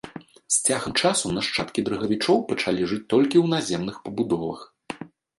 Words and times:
З 0.53 0.55
цягам 0.67 0.93
часу 1.01 1.33
нашчадкі 1.37 1.83
дрыгавічоў 1.89 2.37
пачалі 2.51 2.87
жыць 2.93 3.05
толькі 3.15 3.37
ў 3.43 3.45
наземных 3.53 3.95
пабудовах. 4.07 4.65